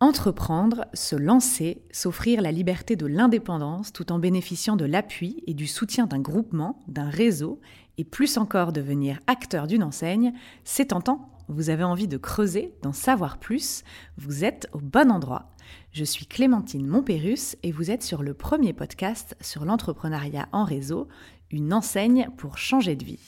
Entreprendre, 0.00 0.84
se 0.94 1.16
lancer, 1.16 1.82
s'offrir 1.90 2.40
la 2.40 2.52
liberté 2.52 2.94
de 2.94 3.06
l'indépendance 3.06 3.92
tout 3.92 4.12
en 4.12 4.20
bénéficiant 4.20 4.76
de 4.76 4.84
l'appui 4.84 5.42
et 5.48 5.54
du 5.54 5.66
soutien 5.66 6.06
d'un 6.06 6.20
groupement, 6.20 6.78
d'un 6.86 7.10
réseau, 7.10 7.60
et 7.96 8.04
plus 8.04 8.38
encore 8.38 8.72
devenir 8.72 9.18
acteur 9.26 9.66
d'une 9.66 9.82
enseigne, 9.82 10.32
c'est 10.62 10.86
tentant. 10.86 11.32
Vous 11.48 11.68
avez 11.68 11.82
envie 11.82 12.06
de 12.06 12.16
creuser, 12.16 12.74
d'en 12.82 12.92
savoir 12.92 13.38
plus, 13.38 13.82
vous 14.16 14.44
êtes 14.44 14.68
au 14.72 14.78
bon 14.78 15.10
endroit. 15.10 15.50
Je 15.90 16.04
suis 16.04 16.26
Clémentine 16.26 16.86
Montpérus 16.86 17.56
et 17.64 17.72
vous 17.72 17.90
êtes 17.90 18.04
sur 18.04 18.22
le 18.22 18.34
premier 18.34 18.72
podcast 18.72 19.36
sur 19.40 19.64
l'entrepreneuriat 19.64 20.48
en 20.52 20.62
réseau, 20.62 21.08
une 21.50 21.72
enseigne 21.72 22.28
pour 22.36 22.56
changer 22.56 22.94
de 22.94 23.04
vie. 23.04 23.20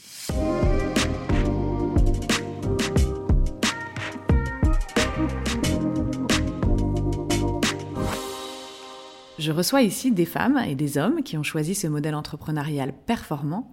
Je 9.41 9.51
reçois 9.51 9.81
ici 9.81 10.11
des 10.11 10.27
femmes 10.27 10.61
et 10.67 10.75
des 10.75 10.99
hommes 10.99 11.23
qui 11.23 11.35
ont 11.35 11.41
choisi 11.41 11.73
ce 11.73 11.87
modèle 11.87 12.13
entrepreneurial 12.13 12.93
performant 13.07 13.71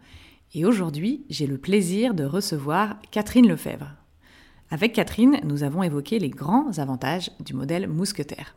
et 0.55 0.65
aujourd'hui 0.65 1.27
j'ai 1.29 1.47
le 1.47 1.59
plaisir 1.59 2.15
de 2.15 2.25
recevoir 2.25 2.97
Catherine 3.11 3.47
Lefebvre. 3.47 3.91
Avec 4.71 4.95
Catherine, 4.95 5.37
nous 5.45 5.65
avons 5.65 5.83
évoqué 5.83 6.19
les 6.21 6.31
grands 6.31 6.79
avantages 6.79 7.31
du 7.45 7.53
modèle 7.53 7.87
mousquetaire. 7.87 8.57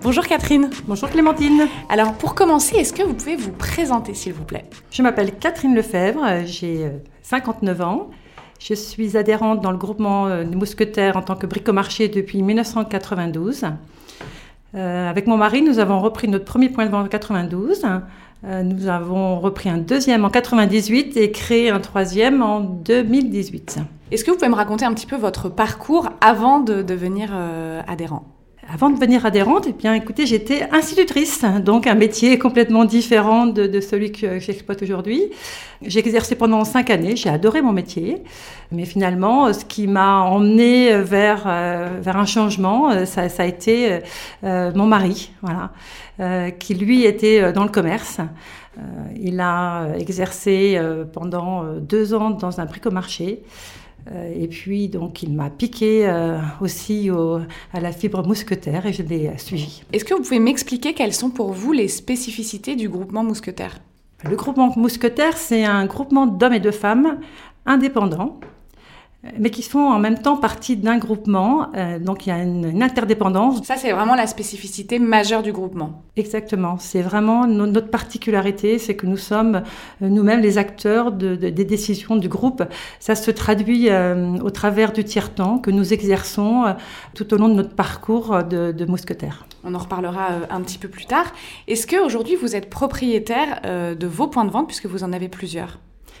Bonjour 0.00 0.24
Catherine. 0.28 0.70
Bonjour 0.86 1.10
Clémentine. 1.10 1.66
Alors 1.88 2.12
pour 2.12 2.36
commencer, 2.36 2.76
est-ce 2.76 2.92
que 2.92 3.02
vous 3.02 3.14
pouvez 3.14 3.34
vous 3.34 3.50
présenter 3.50 4.14
s'il 4.14 4.34
vous 4.34 4.44
plaît? 4.44 4.70
Je 4.92 5.02
m'appelle 5.02 5.36
Catherine 5.36 5.74
Lefebvre, 5.74 6.46
j'ai 6.46 6.88
59 7.22 7.80
ans. 7.80 8.10
Je 8.58 8.74
suis 8.74 9.16
adhérente 9.16 9.60
dans 9.60 9.70
le 9.70 9.76
groupement 9.76 10.26
euh, 10.26 10.44
des 10.44 10.56
mousquetaires 10.56 11.16
en 11.16 11.22
tant 11.22 11.36
que 11.36 11.46
bricomarché 11.46 12.08
depuis 12.08 12.42
1992. 12.42 13.64
Euh, 14.74 15.10
avec 15.10 15.26
mon 15.26 15.36
mari, 15.36 15.62
nous 15.62 15.78
avons 15.78 16.00
repris 16.00 16.28
notre 16.28 16.44
premier 16.44 16.68
point 16.68 16.86
de 16.86 16.90
vente 16.90 17.06
en 17.06 17.08
92. 17.08 17.84
Euh, 18.44 18.62
nous 18.62 18.88
avons 18.88 19.40
repris 19.40 19.68
un 19.68 19.78
deuxième 19.78 20.24
en 20.24 20.30
98 20.30 21.16
et 21.16 21.30
créé 21.30 21.70
un 21.70 21.80
troisième 21.80 22.42
en 22.42 22.60
2018. 22.60 23.78
Est-ce 24.10 24.24
que 24.24 24.30
vous 24.30 24.36
pouvez 24.36 24.50
me 24.50 24.54
raconter 24.54 24.84
un 24.84 24.94
petit 24.94 25.06
peu 25.06 25.16
votre 25.16 25.48
parcours 25.48 26.10
avant 26.20 26.60
de 26.60 26.82
devenir 26.82 27.34
adhérent? 27.88 28.24
Avant 28.72 28.90
de 28.90 28.96
devenir 28.96 29.24
adhérente, 29.24 29.66
eh 29.68 29.72
bien, 29.72 29.94
écoutez, 29.94 30.26
j'étais 30.26 30.68
institutrice, 30.72 31.44
donc 31.64 31.86
un 31.86 31.94
métier 31.94 32.38
complètement 32.46 32.84
différent 32.84 33.46
de, 33.46 33.80
celui 33.80 34.10
que 34.10 34.40
j'exploite 34.40 34.82
aujourd'hui. 34.82 35.30
J'ai 35.82 36.00
exercé 36.00 36.34
pendant 36.34 36.64
cinq 36.64 36.90
années, 36.90 37.14
j'ai 37.16 37.28
adoré 37.28 37.62
mon 37.62 37.72
métier, 37.72 38.22
mais 38.72 38.84
finalement, 38.84 39.52
ce 39.52 39.64
qui 39.64 39.86
m'a 39.86 40.22
emmené 40.22 41.00
vers, 41.00 41.44
euh, 41.46 41.98
vers 42.00 42.16
un 42.16 42.26
changement, 42.26 42.90
euh, 42.90 43.04
ça, 43.04 43.22
a 43.38 43.44
été 43.44 44.00
euh, 44.42 44.72
mon 44.74 44.86
mari, 44.86 45.30
voilà, 45.42 46.52
qui 46.58 46.74
lui 46.74 47.04
était 47.04 47.52
dans 47.52 47.64
le 47.64 47.68
commerce. 47.70 48.20
il 49.20 49.38
a 49.38 49.88
exercé 49.98 50.80
pendant 51.12 51.64
deux 51.78 52.14
ans 52.14 52.30
dans 52.30 52.58
un 52.58 52.64
bricomarché. 52.64 53.42
Euh, 53.42 53.85
et 54.12 54.48
puis, 54.48 54.88
donc, 54.88 55.22
il 55.22 55.32
m'a 55.32 55.50
piqué 55.50 56.06
euh, 56.06 56.38
aussi 56.60 57.10
à 57.72 57.80
la 57.80 57.92
fibre 57.92 58.26
mousquetaire 58.26 58.86
et 58.86 58.92
je 58.92 59.02
l'ai 59.02 59.30
suivi. 59.38 59.82
Est-ce 59.92 60.04
que 60.04 60.14
vous 60.14 60.22
pouvez 60.22 60.38
m'expliquer 60.38 60.94
quelles 60.94 61.14
sont 61.14 61.30
pour 61.30 61.52
vous 61.52 61.72
les 61.72 61.88
spécificités 61.88 62.76
du 62.76 62.88
groupement 62.88 63.24
mousquetaire? 63.24 63.78
Le 64.28 64.36
groupement 64.36 64.72
mousquetaire, 64.76 65.36
c'est 65.36 65.64
un 65.64 65.86
groupement 65.86 66.26
d'hommes 66.26 66.54
et 66.54 66.60
de 66.60 66.70
femmes 66.70 67.18
indépendants 67.66 68.40
mais 69.38 69.50
qui 69.50 69.62
font 69.62 69.90
en 69.90 69.98
même 69.98 70.18
temps 70.18 70.36
partie 70.36 70.76
d'un 70.76 70.98
groupement. 70.98 71.68
Euh, 71.74 71.98
donc 71.98 72.26
il 72.26 72.30
y 72.30 72.32
a 72.32 72.42
une, 72.42 72.82
interdépendance. 72.82 73.62
Ça, 73.64 73.76
c'est 73.76 73.92
vraiment 73.92 74.14
la 74.14 74.26
spécificité 74.26 74.98
majeure 74.98 75.42
du 75.42 75.52
groupement. 75.52 76.02
Exactement. 76.16 76.76
C'est 76.78 77.02
vraiment 77.02 77.46
notre 77.46 77.90
particularité, 77.90 78.78
c'est 78.78 78.94
que 78.96 79.06
nous 79.06 79.16
sommes 79.16 79.62
euh, 80.02 80.08
nous-mêmes 80.08 80.40
les 80.40 80.58
acteurs 80.58 81.12
des 81.12 81.64
décisions 81.64 82.16
du 82.16 82.28
groupe. 82.28 82.62
Ça 83.00 83.14
se 83.14 83.30
traduit 83.30 83.88
euh, 83.88 84.36
au 84.38 84.50
travers 84.50 84.92
du 84.92 85.04
tiers-temps 85.04 85.58
que 85.58 85.70
nous 85.70 85.92
exerçons 85.92 86.74
tout 87.14 87.32
au 87.34 87.36
long 87.36 87.48
de 87.48 87.54
notre 87.54 87.74
parcours 87.74 88.42
de, 88.44 88.72
de 88.72 88.84
mousquetaire. 88.86 89.46
On 89.64 89.74
en 89.74 89.78
reparlera 89.78 90.28
un 90.50 90.60
petit 90.60 90.78
peu 90.78 90.88
plus 90.88 91.06
tard. 91.06 91.26
Est-ce 91.66 91.86
qu'aujourd'hui, 91.86 92.36
vous 92.36 92.56
êtes 92.56 92.70
propriétaire 92.70 93.60
de 93.96 94.06
vos 94.06 94.28
points 94.28 94.44
de 94.44 94.50
vente, 94.50 94.66
puisque 94.66 94.86
vous 94.86 95.02
en 95.02 95.12
avez 95.12 95.28
plusieurs? 95.28 95.78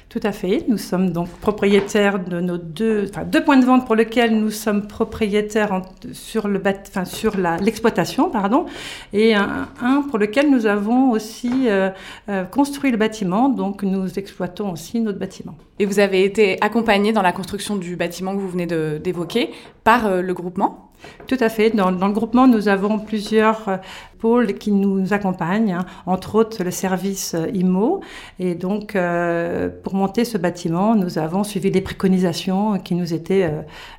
Tout 0.08 0.20
à 0.22 0.32
fait. 0.32 0.64
Nous 0.68 0.78
sommes 0.78 1.10
donc 1.10 1.28
propriétaires 1.28 2.20
de 2.22 2.40
nos 2.40 2.58
deux, 2.58 3.10
points 3.44 3.56
de 3.56 3.66
vente 3.66 3.86
pour 3.86 3.96
lesquels 3.96 4.38
nous 4.38 4.50
sommes 4.50 4.86
propriétaires 4.86 5.82
sur 6.12 6.46
le 6.46 6.62
sur 7.04 7.36
l'exploitation, 7.36 8.30
pardon, 8.30 8.66
et 9.12 9.34
un, 9.34 10.02
pour 10.08 10.18
lequel 10.18 10.50
nous 10.50 10.66
avons 10.66 11.10
aussi 11.10 11.68
euh, 11.68 11.90
euh, 12.28 12.44
construit 12.44 12.92
le 12.92 12.96
bâtiment. 12.96 13.48
Donc 13.48 13.82
nous 13.82 14.18
exploitons 14.18 14.72
aussi 14.72 15.00
notre 15.00 15.18
bâtiment. 15.18 15.56
Et 15.78 15.86
vous 15.86 15.98
avez 15.98 16.24
été 16.24 16.56
accompagné 16.62 17.12
dans 17.12 17.22
la 17.22 17.32
construction 17.32 17.76
du 17.76 17.96
bâtiment 17.96 18.34
que 18.34 18.40
vous 18.40 18.48
venez 18.48 18.66
d'évoquer 18.66 19.50
par 19.84 20.06
euh, 20.06 20.22
le 20.22 20.34
groupement? 20.34 20.85
Tout 21.26 21.36
à 21.40 21.48
fait. 21.48 21.70
Dans, 21.70 21.90
le 21.90 22.12
groupement, 22.12 22.46
nous 22.46 22.68
avons 22.68 22.98
plusieurs 22.98 23.68
euh, 23.68 23.76
pôles 24.18 24.54
qui 24.54 24.70
nous 24.70 25.12
accompagnent, 25.12 25.72
hein. 25.72 25.86
entre 26.06 26.36
autres 26.36 26.62
le 26.62 26.70
service 26.70 27.34
euh, 27.34 27.48
IMO. 27.52 28.00
Et 28.38 28.54
donc, 28.54 28.94
euh, 28.94 29.68
pour 29.82 29.94
monter 29.94 30.24
ce 30.24 30.38
bâtiment, 30.38 30.94
nous 30.94 31.18
avons 31.18 31.44
suivi 31.44 31.70
les 31.70 31.80
préconisations 31.80 32.78
qui 32.78 32.94
nous 32.94 33.12
étaient 33.12 33.50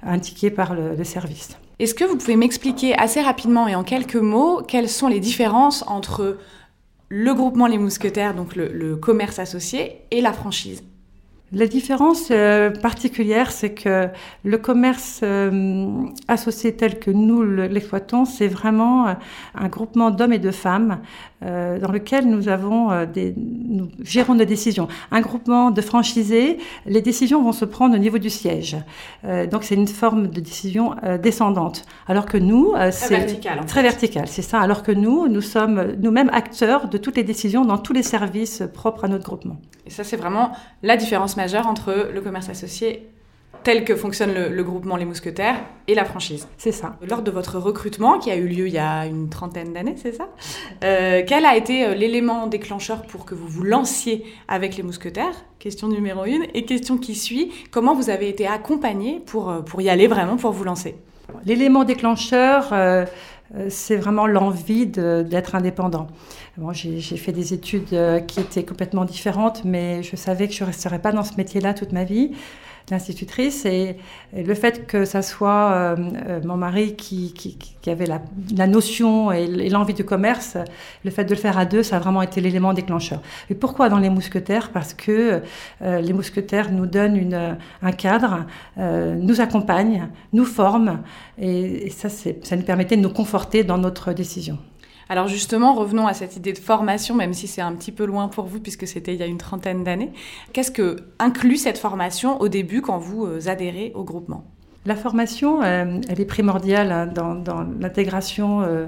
indiquées 0.04 0.50
par 0.50 0.74
le, 0.74 1.04
service. 1.04 1.58
Est-ce 1.80 1.94
que 1.94 2.04
vous 2.04 2.18
pouvez 2.18 2.36
m'expliquer 2.36 2.96
assez 2.96 3.22
rapidement 3.22 3.68
et 3.68 3.76
en 3.76 3.84
quelques 3.84 4.16
mots 4.16 4.62
quelles 4.68 4.90
sont 4.90 5.08
les 5.08 5.20
différences 5.20 5.84
entre 5.88 6.38
le 7.10 7.34
groupement 7.34 7.68
Les 7.68 7.78
Mousquetaires, 7.78 8.34
donc 8.34 8.56
le 8.56 8.96
commerce 8.96 9.40
associé, 9.40 10.02
et 10.12 10.22
la 10.22 10.34
franchise? 10.34 10.84
La 11.54 11.66
différence 11.66 12.28
euh, 12.30 12.72
particulière, 12.72 13.52
c'est 13.52 13.74
que 13.74 14.10
le 14.44 14.58
commerce 14.58 15.22
euh, 15.24 16.04
associé 16.28 16.76
tel 16.76 17.00
que 17.00 17.10
nous 17.10 17.42
l'exploitons, 17.42 18.26
c'est 18.26 18.50
vraiment 18.50 19.08
euh, 19.08 19.14
un 19.56 19.70
groupement 19.70 20.12
d'hommes 20.12 20.34
et 20.34 20.40
de 20.40 20.52
femmes 20.52 21.00
dans 21.42 21.92
lequel 21.92 22.28
nous 22.28 22.50
avons 22.50 23.06
des, 23.06 23.34
nous 23.38 23.90
gérons 24.02 24.36
nos 24.36 24.46
décisions. 24.46 24.88
Un 25.12 25.22
groupement 25.22 25.72
de 25.72 25.82
franchisés, 25.82 26.58
les 26.86 27.02
décisions 27.02 27.44
vont 27.44 27.52
se 27.52 27.66
prendre 27.66 27.96
au 27.96 28.00
niveau 28.00 28.18
du 28.18 28.30
siège. 28.30 28.78
donc 29.52 29.64
c'est 29.64 29.76
une 29.76 29.88
forme 29.88 30.28
de 30.28 30.40
décision 30.40 30.96
descendante. 31.22 31.84
Alors 32.08 32.26
que 32.26 32.38
nous, 32.38 32.74
c'est 32.92 33.40
très 33.68 33.84
vertical, 33.84 34.28
c'est 34.28 34.42
ça. 34.42 34.60
Alors 34.60 34.84
que 34.84 34.92
nous, 34.92 35.28
nous 35.28 35.42
sommes 35.42 35.94
nous-mêmes 36.00 36.30
acteurs 36.34 36.88
de 36.90 36.98
toutes 36.98 37.18
les 37.18 37.24
décisions 37.24 37.66
dans 37.66 37.78
tous 37.78 37.94
les 37.94 38.04
services 38.04 38.64
propres 38.74 39.06
à 39.06 39.08
notre 39.08 39.26
groupement. 39.26 39.58
Et 39.86 39.90
ça, 39.90 40.04
c'est 40.04 40.18
vraiment 40.18 40.52
la 40.84 40.98
différence 40.98 41.38
majeur 41.38 41.68
entre 41.68 42.10
le 42.14 42.22
commerce 42.22 42.50
associé 42.50 43.10
tel 43.68 43.84
que 43.84 43.98
fonctionne 43.98 44.34
le, 44.34 44.64
groupement 44.64 44.96
Les 44.96 45.04
Mousquetaires 45.04 45.58
et 45.90 45.94
la 45.94 46.06
franchise. 46.06 46.48
C'est 46.58 46.72
ça. 46.72 46.96
Lors 47.06 47.22
de 47.22 47.32
votre 47.32 47.60
recrutement, 47.60 48.18
qui 48.18 48.32
a 48.32 48.38
eu 48.38 48.48
lieu 48.48 48.68
il 48.68 48.74
y 48.74 48.78
a 48.78 49.06
une 49.06 49.28
trentaine 49.28 49.74
d'années, 49.74 49.96
c'est 49.98 50.14
ça 50.14 50.30
euh, 50.86 51.22
Quel 51.28 51.44
a 51.44 51.58
été 51.58 51.86
euh, 51.86 51.94
l'élément 51.94 52.48
déclencheur 52.48 53.02
pour 53.02 53.26
que 53.26 53.36
vous 53.36 53.50
vous 53.50 53.64
lanciez 53.64 54.24
avec 54.48 54.78
Les 54.78 54.84
Mousquetaires? 54.84 55.36
Question 55.60 55.90
numéro 55.90 56.24
une. 56.24 56.46
Et 56.54 56.64
question 56.64 56.98
qui 56.98 57.14
suit, 57.14 57.52
comment 57.70 57.94
vous 57.94 58.10
avez 58.10 58.30
été 58.30 58.48
accompagné 58.48 59.22
pour, 59.26 59.50
euh, 59.50 59.60
pour 59.60 59.82
y 59.82 59.90
aller 59.90 60.08
vraiment, 60.08 60.38
pour 60.38 60.54
vous 60.54 60.64
lancer? 60.64 60.96
L'élément 61.44 61.84
déclencheur, 61.84 62.74
c'est 63.68 63.98
vraiment 63.98 64.28
l'envie 64.28 64.88
d'être 64.88 65.56
indépendant. 65.56 66.08
Bon, 66.56 66.72
j'ai 66.72 67.02
fait 67.02 67.34
des 67.34 67.54
études 67.54 68.24
qui 68.28 68.40
étaient 68.40 68.64
complètement 68.64 69.04
différentes, 69.04 69.66
mais 69.66 70.04
je 70.04 70.16
savais 70.16 70.48
que 70.48 70.54
je 70.54 70.64
ne 70.64 70.68
resterais 70.68 71.00
pas 71.00 71.12
dans 71.12 71.26
ce 71.26 71.36
métier-là 71.36 71.74
toute 71.74 71.92
ma 71.92 72.06
vie 72.06 72.32
d'institutrice. 72.88 73.66
Et, 73.66 73.98
le 74.36 74.54
fait 74.54 74.88
que 74.88 75.06
ça 75.06 75.22
soit 75.22 75.72
euh, 75.72 75.96
euh, 76.28 76.42
mon 76.44 76.58
mari 76.58 76.96
qui, 76.96 77.34
qui, 77.34 77.58
qui 77.58 77.90
avait 77.90 78.06
la, 78.06 78.22
la, 78.56 78.68
notion 78.68 79.32
et 79.32 79.70
l'envie 79.70 79.94
du 79.94 80.04
commerce, 80.04 80.58
le 81.04 81.12
fait 81.12 81.26
de 81.26 81.30
le 81.30 81.36
faire 81.36 81.58
à 81.58 81.66
deux, 81.66 81.84
ça 81.84 81.98
a 81.98 82.00
vraiment 82.00 82.22
été 82.22 82.42
l'élément 82.42 82.74
déclencheur. 82.74 83.22
Et 83.50 83.56
pourquoi 83.56 83.90
dans 83.90 84.00
les 84.00 84.10
mousquetaires? 84.10 84.72
Parce 84.72 84.94
que 84.94 85.42
les 85.82 86.14
mousquetaires 86.14 86.72
nous 86.72 86.86
donnent 86.86 87.18
une, 87.18 87.58
un 87.82 87.92
cadre, 87.92 88.46
nous 88.78 89.42
accompagnent, 89.42 90.10
nous 90.34 90.46
forment, 90.46 91.00
et, 91.40 91.88
et 91.88 91.90
ça, 91.90 92.10
ça 92.10 92.56
nous 92.56 92.64
permettait 92.64 92.98
de 92.98 93.02
nous 93.02 93.14
conforter 93.14 93.64
dans 93.64 93.78
notre 93.78 94.14
décision. 94.14 94.58
Alors 95.10 95.28
justement, 95.28 95.74
revenons 95.74 96.08
à 96.08 96.14
cette 96.14 96.36
idée 96.36 96.54
de 96.54 96.58
formation, 96.58 97.16
même 97.16 97.34
si 97.34 97.48
c'est 97.48 97.62
un 97.62 97.74
petit 97.74 97.92
peu 97.92 98.06
loin 98.06 98.28
pour 98.28 98.46
vous 98.46 98.60
puisque 98.60 98.88
c'était 98.88 99.14
il 99.14 99.20
y 99.20 99.24
a 99.24 99.28
une 99.28 99.38
trentaine 99.38 99.84
d'années. 99.84 100.12
Qu'est-ce 100.54 100.72
que 100.72 100.98
inclut 101.20 101.58
cette 101.58 101.78
formation 101.78 102.42
au 102.42 102.48
début 102.48 102.82
quand 102.82 102.98
vous 102.98 103.26
euh, 103.26 103.48
adhérez 103.48 103.92
au 103.96 104.04
groupement? 104.04 104.44
La 104.86 104.96
formation, 104.96 105.62
euh, 105.64 106.00
elle 106.08 106.22
est 106.22 106.26
primordiale 106.26 106.92
hein, 106.92 107.08
dans, 107.08 107.66
l'intégration 107.80 108.62
euh, 108.62 108.88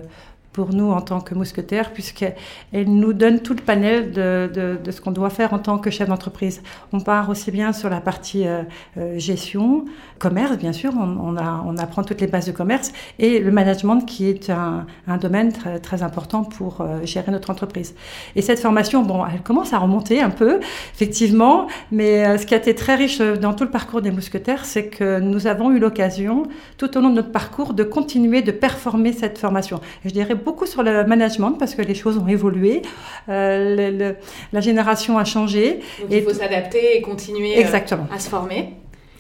pour 0.54 0.74
nous 0.74 0.92
en 0.92 1.02
tant 1.02 1.22
que 1.22 1.36
mousquetaires, 1.36 1.94
puisqu'elle 1.94 2.36
nous 2.74 3.14
donne 3.14 3.40
tout 3.40 3.54
le 3.54 3.62
panel 3.62 4.12
de, 4.12 4.50
de, 4.84 4.92
ce 4.92 5.00
qu'on 5.00 5.12
doit 5.12 5.30
faire 5.30 5.54
en 5.54 5.60
tant 5.60 5.78
que 5.78 5.90
chef 5.90 6.10
d'entreprise. 6.10 6.62
On 6.92 7.00
part 7.00 7.30
aussi 7.30 7.52
bien 7.52 7.72
sur 7.72 7.90
la 7.90 8.02
partie 8.02 8.48
euh, 8.48 8.64
euh, 8.98 9.20
gestion, 9.20 9.86
commerce, 10.18 10.58
bien 10.58 10.74
sûr, 10.74 10.94
on, 10.98 11.38
on, 11.38 11.78
apprend 11.78 12.04
toutes 12.04 12.22
les 12.22 12.28
bases 12.28 12.48
de 12.48 12.52
commerce, 12.52 12.92
et 13.20 13.40
le 13.40 13.52
management 13.52 14.02
qui 14.02 14.28
est 14.28 14.50
un, 14.50 14.86
un 15.08 15.18
domaine 15.18 15.54
très, 15.54 15.80
très, 15.80 16.04
important 16.04 16.44
pour 16.44 16.82
euh, 16.82 17.06
gérer 17.06 17.32
notre 17.32 17.50
entreprise. 17.50 17.94
Et 18.36 18.42
cette 18.42 18.60
formation, 18.60 19.04
bon, 19.04 19.24
elle 19.26 19.42
commence 19.42 19.74
à 19.74 19.78
remonter 19.78 20.22
un 20.22 20.30
peu, 20.30 20.60
effectivement, 20.94 21.68
mais 21.92 22.38
ce 22.38 22.46
qui 22.46 22.54
a 22.54 22.58
été 22.58 22.74
très 22.74 22.96
riche 22.96 23.20
dans 23.20 23.54
tout 23.54 23.64
le 23.64 23.70
parcours 23.70 24.02
des 24.02 24.12
mousquetaires, 24.12 24.66
c'est 24.66 24.88
que 24.88 25.20
nous 25.20 25.48
avons 25.48 25.72
eu 25.72 25.80
l'occasion, 25.80 26.44
tout 26.78 26.98
au 26.98 27.02
long 27.02 27.10
de 27.10 27.16
notre 27.16 27.32
parcours, 27.32 27.74
de 27.74 27.84
continuer 27.84 28.42
de 28.42 28.52
performer 28.52 29.14
cette 29.14 29.38
formation. 29.38 29.80
je 30.06 30.10
dirais 30.10 30.36
beaucoup 30.40 30.66
sur 30.66 30.84
le 30.84 31.06
management 31.06 31.54
parce 31.54 31.76
que 31.76 31.82
les 31.82 31.96
choses 31.96 32.18
ont 32.18 32.28
évolué, 32.28 32.82
euh, 33.30 34.14
la 34.54 34.62
génération 34.62 35.18
a 35.18 35.26
changé. 35.26 35.80
Donc 36.02 36.12
et 36.12 36.18
il 36.18 36.24
faut 36.24 36.34
s'adapter 36.34 36.98
et 36.98 37.02
continuer 37.02 37.58
euh, 37.58 37.62
Exactement. 37.62 38.08
à 38.14 38.20
se 38.20 38.30
former. 38.30 38.74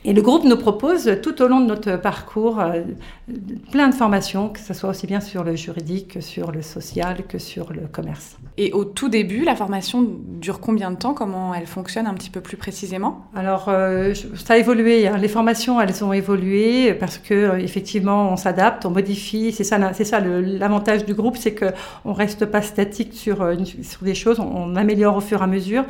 Et 0.09 0.13
le 0.13 0.23
groupe 0.23 0.43
nous 0.43 0.57
propose 0.57 1.17
tout 1.21 1.39
au 1.39 1.47
long 1.47 1.59
de 1.59 1.67
notre 1.67 1.95
parcours 1.97 2.59
euh, 2.59 2.81
plein 3.71 3.89
de 3.89 3.93
formations, 3.93 4.49
que 4.49 4.59
ce 4.59 4.73
soit 4.73 4.89
aussi 4.89 5.05
bien 5.05 5.19
sur 5.19 5.43
le 5.43 5.55
juridique 5.55 6.15
que 6.15 6.19
sur 6.19 6.51
le 6.51 6.63
social 6.63 7.27
que 7.27 7.37
sur 7.37 7.71
le 7.71 7.81
commerce. 7.81 8.39
Et 8.57 8.71
au 8.71 8.85
tout 8.85 9.07
début, 9.07 9.43
la 9.43 9.55
formation 9.55 10.03
dure 10.09 10.61
combien 10.61 10.89
de 10.89 10.95
temps? 10.95 11.13
Comment 11.13 11.53
elle 11.53 11.67
fonctionne 11.67 12.07
un 12.07 12.15
petit 12.15 12.31
peu 12.31 12.41
plus 12.41 12.57
précisément? 12.57 13.27
Alors, 13.35 13.65
euh, 13.67 14.15
ça 14.33 14.55
a 14.55 14.57
évolué. 14.57 15.07
Hein. 15.07 15.17
Les 15.17 15.27
formations, 15.27 15.79
elles 15.79 16.03
ont 16.03 16.11
évolué 16.11 16.95
parce 16.95 17.19
que 17.19 17.35
euh, 17.35 17.59
effectivement, 17.59 18.31
on 18.31 18.35
s'adapte, 18.35 18.87
on 18.87 18.89
modifie. 18.89 19.51
C'est 19.51 19.63
ça, 19.63 19.93
c'est 19.93 20.05
ça 20.05 20.19
l'avantage 20.19 21.05
du 21.05 21.13
groupe, 21.13 21.37
c'est 21.37 21.53
que 21.53 21.65
on 22.03 22.13
reste 22.13 22.47
pas 22.47 22.63
statique 22.63 23.13
sur, 23.13 23.47
sur 23.83 24.03
des 24.03 24.15
choses, 24.15 24.39
on 24.39 24.75
améliore 24.75 25.17
au 25.17 25.21
fur 25.21 25.41
et 25.41 25.43
à 25.43 25.47
mesure. 25.47 25.85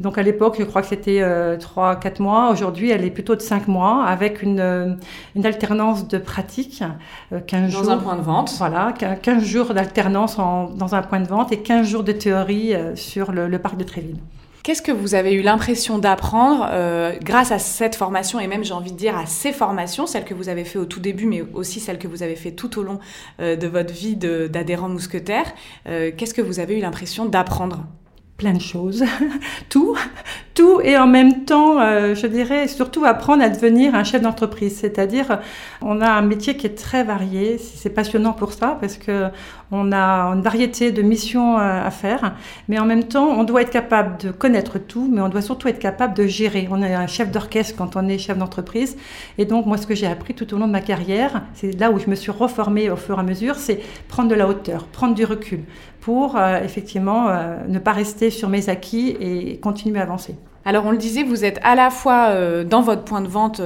Donc 0.00 0.16
à 0.16 0.22
l'époque, 0.22 0.56
je 0.58 0.64
crois 0.64 0.80
que 0.80 0.88
c'était 0.88 1.20
euh, 1.20 1.58
3-4 1.58 2.22
mois. 2.22 2.50
Aujourd'hui, 2.50 2.90
elle 2.90 3.04
est 3.04 3.10
plutôt 3.10 3.36
de 3.36 3.42
5 3.42 3.68
mois 3.68 4.04
avec 4.04 4.40
une, 4.42 4.58
euh, 4.58 4.94
une 5.36 5.44
alternance 5.44 6.08
de 6.08 6.16
pratique. 6.16 6.82
15 7.46 7.74
euh, 7.74 7.78
dans 7.78 7.84
jours, 7.84 7.90
un 7.90 7.98
point 7.98 8.16
de 8.16 8.22
vente. 8.22 8.54
Voilà, 8.56 8.92
15 8.92 9.44
jours 9.44 9.74
d'alternance 9.74 10.38
dans 10.38 10.94
un 10.94 11.02
point 11.02 11.20
de 11.20 11.28
vente 11.28 11.52
et 11.52 11.58
15 11.58 11.86
jours 11.86 12.02
de 12.02 12.12
théorie 12.12 12.74
euh, 12.74 12.96
sur 12.96 13.30
le, 13.30 13.58
parc 13.58 13.76
de 13.76 13.84
Tréville. 13.84 14.16
Qu'est-ce 14.62 14.80
que 14.80 14.92
vous 14.92 15.14
avez 15.14 15.34
eu 15.34 15.42
l'impression 15.42 15.98
d'apprendre 15.98 16.68
grâce 17.22 17.50
à 17.50 17.58
cette 17.58 17.94
formation 17.94 18.40
et 18.40 18.46
même 18.46 18.62
j'ai 18.62 18.74
envie 18.74 18.92
de 18.92 18.96
dire 18.96 19.16
à 19.16 19.24
ces 19.24 19.52
formations, 19.52 20.06
celles 20.06 20.24
que 20.24 20.34
vous 20.34 20.50
avez 20.50 20.64
fait 20.64 20.78
au 20.78 20.84
tout 20.84 21.00
début 21.00 21.24
mais 21.24 21.42
aussi 21.54 21.80
celles 21.80 21.98
que 21.98 22.06
vous 22.06 22.22
avez 22.22 22.36
fait 22.36 22.52
tout 22.52 22.78
au 22.78 22.82
long 22.82 23.00
de 23.38 23.66
votre 23.66 23.92
vie 23.92 24.16
d'adhérent 24.16 24.90
mousquetaire 24.90 25.46
Qu'est-ce 25.86 26.34
que 26.34 26.42
vous 26.42 26.60
avez 26.60 26.76
eu 26.76 26.82
l'impression 26.82 27.24
d'apprendre? 27.24 27.86
Plein 28.40 28.54
de 28.54 28.60
choses, 28.60 29.04
tout, 29.68 29.94
tout, 30.54 30.80
et 30.80 30.96
en 30.96 31.06
même 31.06 31.44
temps, 31.44 31.78
euh, 31.78 32.14
je 32.14 32.26
dirais 32.26 32.68
surtout 32.68 33.04
apprendre 33.04 33.42
à 33.44 33.50
devenir 33.50 33.94
un 33.94 34.02
chef 34.02 34.22
d'entreprise. 34.22 34.78
C'est-à-dire, 34.78 35.40
on 35.82 36.00
a 36.00 36.08
un 36.08 36.22
métier 36.22 36.56
qui 36.56 36.66
est 36.66 36.74
très 36.74 37.04
varié. 37.04 37.58
C'est 37.58 37.90
passionnant 37.90 38.32
pour 38.32 38.54
ça 38.54 38.78
parce 38.80 38.96
que 38.96 39.28
on 39.72 39.92
a 39.92 40.32
une 40.34 40.42
variété 40.42 40.90
de 40.90 41.02
missions 41.02 41.58
euh, 41.58 41.86
à 41.86 41.90
faire, 41.90 42.34
mais 42.68 42.78
en 42.78 42.84
même 42.84 43.04
temps, 43.04 43.28
on 43.28 43.44
doit 43.44 43.62
être 43.62 43.70
capable 43.70 44.18
de 44.18 44.30
connaître 44.30 44.78
tout, 44.78 45.08
mais 45.10 45.20
on 45.20 45.28
doit 45.28 45.42
surtout 45.42 45.68
être 45.68 45.78
capable 45.78 46.14
de 46.14 46.26
gérer. 46.26 46.68
On 46.70 46.82
est 46.82 46.94
un 46.94 47.06
chef 47.06 47.30
d'orchestre 47.30 47.74
quand 47.76 47.96
on 47.96 48.08
est 48.08 48.18
chef 48.18 48.38
d'entreprise, 48.38 48.96
et 49.38 49.44
donc 49.44 49.66
moi, 49.66 49.76
ce 49.76 49.86
que 49.86 49.94
j'ai 49.94 50.06
appris 50.06 50.34
tout 50.34 50.52
au 50.54 50.58
long 50.58 50.66
de 50.66 50.72
ma 50.72 50.80
carrière, 50.80 51.42
c'est 51.54 51.78
là 51.78 51.90
où 51.90 51.98
je 51.98 52.08
me 52.08 52.14
suis 52.14 52.32
reformée 52.32 52.90
au 52.90 52.96
fur 52.96 53.16
et 53.16 53.20
à 53.20 53.22
mesure, 53.22 53.56
c'est 53.56 53.80
prendre 54.08 54.28
de 54.28 54.34
la 54.34 54.48
hauteur, 54.48 54.84
prendre 54.86 55.14
du 55.14 55.24
recul 55.24 55.60
pour 56.00 56.36
euh, 56.36 56.60
effectivement 56.62 57.28
euh, 57.28 57.56
ne 57.68 57.78
pas 57.78 57.92
rester 57.92 58.30
sur 58.30 58.48
mes 58.48 58.68
acquis 58.68 59.16
et 59.20 59.58
continuer 59.60 60.00
à 60.00 60.02
avancer. 60.02 60.34
Alors 60.64 60.84
on 60.86 60.90
le 60.90 60.98
disait, 60.98 61.22
vous 61.22 61.44
êtes 61.44 61.58
à 61.62 61.74
la 61.74 61.90
fois 61.90 62.28
euh, 62.28 62.64
dans 62.64 62.82
votre 62.82 63.02
point 63.02 63.20
de 63.22 63.28
vente, 63.28 63.62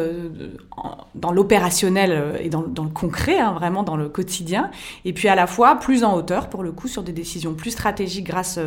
dans 1.15 1.33
l'opérationnel 1.33 2.39
et 2.41 2.49
dans, 2.49 2.63
le 2.63 2.91
concret, 2.91 3.39
hein, 3.39 3.53
vraiment 3.53 3.83
dans 3.83 3.97
le 3.97 4.09
quotidien, 4.09 4.71
et 5.05 5.13
puis 5.13 5.29
à 5.29 5.35
la 5.35 5.47
fois 5.47 5.77
plus 5.77 6.05
en 6.05 6.15
hauteur, 6.15 6.49
pour 6.49 6.63
le 6.63 6.73
coup, 6.73 6.87
sur 6.87 7.03
des 7.03 7.13
décisions 7.13 7.55
plus 7.55 7.73
stratégiques 7.73 8.27
grâce, 8.27 8.59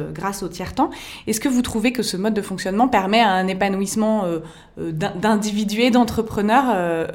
au 0.44 0.48
tiers-temps. 0.48 0.90
Est-ce 1.26 1.40
que 1.40 1.50
vous 1.50 1.62
trouvez 1.62 1.94
que 1.94 2.04
ce 2.04 2.18
mode 2.18 2.34
de 2.34 2.42
fonctionnement 2.42 2.88
permet 2.88 3.22
un 3.22 3.48
épanouissement 3.48 4.26
d'individus 4.78 5.82
et 5.82 5.92
d'entrepreneurs 5.92 7.08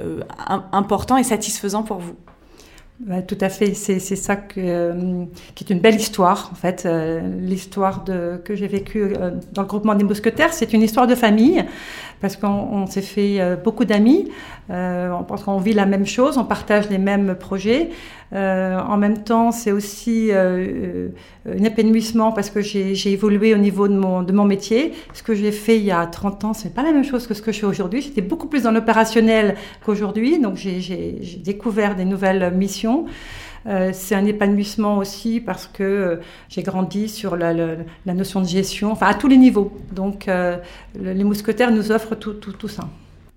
important 0.73 1.17
et 1.17 1.25
satisfaisant 1.25 1.83
pour 1.83 1.99
vous? 1.99 2.15
Tout 3.27 3.39
à 3.41 3.49
fait, 3.49 3.75
c'est 3.75 3.99
ça 3.99 4.37
euh, 4.57 5.25
qui 5.55 5.65
est 5.65 5.71
une 5.71 5.81
belle 5.81 5.97
histoire 5.97 6.51
en 6.53 6.55
fait. 6.55 6.85
Euh, 6.87 7.21
l'histoire 7.41 8.05
que 8.05 8.55
j'ai 8.55 8.69
vécue 8.69 9.03
euh, 9.03 9.33
dans 9.53 9.63
le 9.63 9.69
groupement 9.69 9.95
des 9.95 10.05
mousquetaires, 10.05 10.53
c'est 10.53 10.73
une 10.73 10.83
histoire 10.83 11.07
de 11.07 11.15
famille 11.15 11.65
parce 12.21 12.37
qu'on 12.37 12.87
s'est 12.87 13.03
fait 13.03 13.41
beaucoup 13.65 13.85
d'amis. 13.85 14.31
on 14.69 15.25
qu'on 15.25 15.59
vit 15.59 15.73
la 15.73 15.87
même 15.87 16.07
chose, 16.07 16.39
on 16.39 16.45
partage 16.45 16.89
les 16.89 16.99
mêmes 16.99 17.35
projets. 17.35 17.91
Euh, 18.35 18.79
en 18.81 18.97
même 18.97 19.25
temps, 19.25 19.53
c'est 19.53 19.73
aussi 19.73 20.31
euh, 20.31 21.09
euh, 21.47 21.59
un 21.59 21.65
épanouissement 21.65 22.33
parce 22.33 22.49
que 22.49 22.61
j'ai 22.63 23.13
évolué 23.13 23.55
au 23.55 23.59
niveau 23.59 23.89
de 23.89 23.95
mon, 23.95 24.23
de 24.23 24.33
mon 24.33 24.45
métier. 24.45 24.93
Ce 25.13 25.23
que 25.23 25.35
j'ai 25.35 25.53
fait 25.53 25.77
il 25.77 25.85
y 25.85 25.91
a 25.91 26.07
30 26.07 26.45
ans, 26.45 26.55
ce 26.55 26.65
n'est 26.65 26.71
pas 26.71 26.83
la 26.83 26.93
même 26.93 27.05
chose 27.05 27.27
que 27.27 27.35
ce 27.35 27.43
que 27.43 27.53
je 27.53 27.61
fais 27.61 27.67
aujourd'hui. 27.67 28.01
J'étais 28.01 28.23
beaucoup 28.23 28.47
plus 28.47 28.63
dans 28.63 28.73
l'opérationnel 28.73 29.57
qu'aujourd'hui, 29.85 30.39
donc 30.39 30.57
j'ai 30.57 31.21
découvert 31.45 31.95
des 31.95 32.05
nouvelles 32.05 32.53
missions. 32.55 33.07
C'est 33.93 34.17
un 34.17 34.25
épanouissement 34.25 34.99
aussi 34.99 35.41
parce 35.41 35.69
que 35.69 36.19
j'ai 36.49 36.63
grandi 36.63 37.09
sur 37.09 37.37
la, 37.37 37.55
notion 38.07 38.41
de 38.41 38.47
gestion, 38.47 38.91
enfin 38.91 39.07
à 39.07 39.15
tous 39.15 39.29
les 39.29 39.37
niveaux. 39.37 39.73
Donc 39.93 40.29
les 40.99 41.25
mousquetaires 41.25 41.71
nous 41.71 41.93
offrent 41.93 42.17
tout, 42.17 42.35
tout, 42.35 42.53
tout 42.53 42.69
ça. 42.69 42.89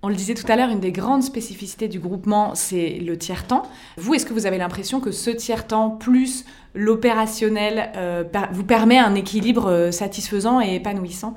On 0.06 0.08
le 0.08 0.14
disait 0.14 0.34
tout 0.34 0.46
à 0.48 0.54
l'heure, 0.54 0.70
une 0.70 0.78
des 0.78 0.92
grandes 0.92 1.24
spécificités 1.24 1.88
du 1.88 1.98
groupement, 1.98 2.54
c'est 2.54 2.90
le 2.90 3.18
tiers-temps. 3.18 3.64
Vous, 3.96 4.14
est-ce 4.14 4.24
que 4.24 4.32
vous 4.32 4.46
avez 4.46 4.56
l'impression 4.56 5.00
que 5.00 5.10
ce 5.10 5.30
tiers-temps 5.30 5.90
plus 5.90 6.44
l'opérationnel 6.76 7.90
euh, 7.96 8.22
vous 8.52 8.62
permet 8.62 8.98
un 8.98 9.16
équilibre 9.16 9.66
euh, 9.66 9.90
satisfaisant 9.90 10.60
et 10.60 10.76
épanouissant 10.76 11.34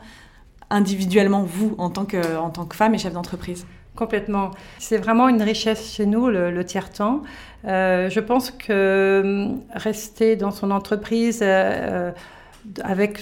individuellement, 0.69 1.41
vous, 1.41 1.73
en 1.79 1.89
tant 1.89 2.05
que, 2.05 2.37
en 2.37 2.51
tant 2.51 2.65
que 2.65 2.75
femme 2.75 2.93
et 2.93 2.99
chef 2.99 3.11
d'entreprise? 3.11 3.65
Complètement. 3.95 4.51
C'est 4.77 4.97
vraiment 4.97 5.29
une 5.29 5.41
richesse 5.41 5.91
chez 5.91 6.05
nous, 6.05 6.27
le, 6.27 6.63
tiers-temps. 6.63 7.23
Euh, 7.65 8.07
je 8.11 8.19
pense 8.19 8.51
que 8.51 9.21
hum, 9.23 9.61
rester 9.73 10.35
dans 10.35 10.51
son 10.51 10.69
entreprise 10.69 11.43
avec 12.83 13.19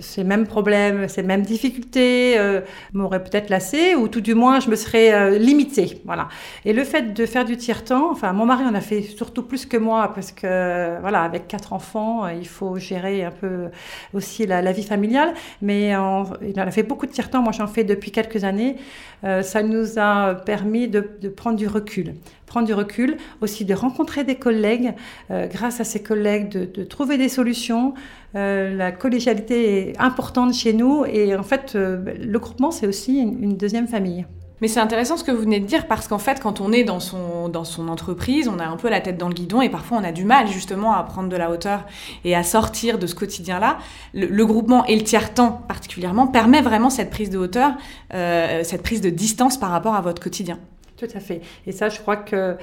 ses 0.00 0.24
mêmes 0.24 0.46
problèmes, 0.46 1.08
ses 1.08 1.22
mêmes 1.22 1.42
difficultés, 1.42 2.38
euh, 2.38 2.60
m'aurait 2.92 3.22
peut-être 3.22 3.50
lassé, 3.50 3.94
ou 3.94 4.08
tout 4.08 4.20
du 4.20 4.34
moins 4.34 4.60
je 4.60 4.70
me 4.70 4.76
serais 4.76 5.12
euh, 5.12 5.38
limitée. 5.38 6.00
Voilà. 6.04 6.28
Et 6.64 6.72
le 6.72 6.84
fait 6.84 7.14
de 7.14 7.26
faire 7.26 7.44
du 7.44 7.56
tiers-temps, 7.56 8.10
enfin 8.10 8.32
mon 8.32 8.46
mari 8.46 8.64
en 8.64 8.74
a 8.74 8.80
fait 8.80 9.02
surtout 9.02 9.42
plus 9.42 9.66
que 9.66 9.76
moi, 9.76 10.12
parce 10.14 10.32
que 10.32 11.00
voilà, 11.00 11.22
avec 11.22 11.48
quatre 11.48 11.72
enfants, 11.72 12.24
euh, 12.24 12.32
il 12.32 12.48
faut 12.48 12.76
gérer 12.76 13.24
un 13.24 13.30
peu 13.30 13.68
aussi 14.14 14.46
la, 14.46 14.72
vie 14.72 14.84
familiale, 14.84 15.34
mais 15.60 15.88
il 15.90 15.96
en 15.96 16.66
a 16.66 16.70
fait 16.70 16.82
beaucoup 16.82 17.06
de 17.06 17.12
tiers-temps, 17.12 17.42
moi 17.42 17.52
j'en 17.52 17.66
fais 17.66 17.84
depuis 17.84 18.10
quelques 18.10 18.44
années. 18.44 18.76
Euh, 19.24 19.42
ça 19.42 19.62
nous 19.62 19.98
a 19.98 20.34
permis 20.34 20.88
de, 20.88 21.00
prendre 21.28 21.56
du 21.56 21.68
recul 21.68 22.14
prendre 22.46 22.66
du 22.66 22.74
recul, 22.74 23.16
aussi 23.40 23.64
de 23.64 23.72
rencontrer 23.72 24.24
des 24.24 24.34
collègues, 24.34 24.92
grâce 25.30 25.80
à 25.80 25.84
ces 25.84 26.02
collègues, 26.02 26.50
de 26.50 26.84
trouver 26.84 27.16
des 27.16 27.30
solutions. 27.30 27.94
Euh, 28.34 28.74
la 28.74 28.92
collégialité 28.92 29.90
est 29.90 30.00
importante 30.00 30.54
chez 30.54 30.72
nous 30.72 31.04
et 31.04 31.34
en 31.36 31.42
fait, 31.42 31.72
euh, 31.74 32.02
le 32.18 32.38
groupement, 32.38 32.70
c'est 32.70 32.86
aussi 32.86 33.18
une, 33.18 33.56
deuxième 33.56 33.86
famille. 33.86 34.26
Mais 34.60 34.68
c'est 34.68 34.80
intéressant 34.80 35.16
ce 35.16 35.24
que 35.24 35.32
vous 35.32 35.42
venez 35.42 35.58
de 35.58 35.66
dire 35.66 35.88
parce 35.88 36.06
qu'en 36.06 36.18
fait, 36.18 36.40
quand 36.40 36.60
on 36.60 36.70
est 36.72 36.84
dans 36.84 37.00
son, 37.00 37.48
dans 37.48 37.64
son 37.64 37.88
entreprise, 37.88 38.48
on 38.48 38.60
a 38.60 38.64
un 38.64 38.76
peu 38.76 38.88
la 38.88 39.00
tête 39.00 39.18
dans 39.18 39.26
le 39.26 39.34
guidon 39.34 39.60
et 39.60 39.68
parfois 39.68 39.98
on 39.98 40.04
a 40.04 40.12
du 40.12 40.24
mal 40.24 40.46
justement 40.46 40.94
à 40.94 41.02
prendre 41.02 41.28
de 41.28 41.36
la 41.36 41.50
hauteur 41.50 41.84
et 42.24 42.36
à 42.36 42.44
sortir 42.44 42.98
de 42.98 43.08
ce 43.08 43.16
quotidien-là. 43.16 43.78
Le, 44.14 44.26
le, 44.26 44.46
groupement 44.46 44.84
et 44.86 44.94
le 44.94 45.02
tiers-temps 45.02 45.62
particulièrement 45.66 46.28
permet 46.28 46.62
vraiment 46.62 46.90
cette 46.90 47.10
prise 47.10 47.28
de 47.28 47.38
hauteur, 47.38 47.72
euh, 48.14 48.62
cette 48.62 48.82
prise 48.84 49.00
de 49.00 49.10
distance 49.10 49.58
par 49.58 49.70
rapport 49.70 49.96
à 49.96 50.00
votre 50.00 50.22
quotidien. 50.22 50.60
Tout 51.02 51.16
à 51.16 51.20
fait. 51.20 51.40
Et 51.66 51.72
ça, 51.72 51.88
je 51.88 51.98
crois 51.98 52.16
que 52.16 52.56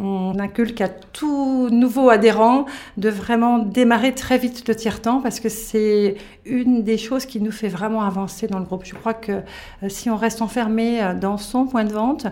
on 0.00 0.36
inculque 0.40 0.80
à 0.80 0.88
tout 0.88 1.68
nouveau 1.70 2.10
adhérent 2.10 2.66
de 2.96 3.08
vraiment 3.08 3.58
démarrer 3.60 4.12
très 4.12 4.36
vite 4.36 4.66
le 4.66 4.74
tiers-temps 4.74 5.20
parce 5.20 5.38
que 5.38 5.48
c'est 5.48 6.16
une 6.44 6.82
des 6.82 6.98
choses 6.98 7.24
qui 7.24 7.40
nous 7.40 7.52
fait 7.52 7.68
vraiment 7.68 8.02
avancer 8.02 8.48
dans 8.48 8.58
le 8.58 8.64
groupe. 8.64 8.84
Je 8.84 8.96
crois 8.96 9.14
que 9.14 9.30
euh, 9.30 9.88
si 9.88 10.10
on 10.10 10.16
reste 10.16 10.42
enfermé 10.42 11.00
euh, 11.00 11.14
dans 11.14 11.38
son 11.38 11.66
point 11.66 11.84
de 11.84 11.92
vente, 11.92 12.26